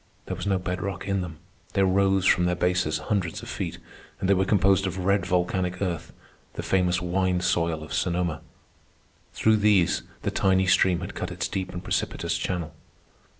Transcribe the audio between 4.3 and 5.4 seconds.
were composed of red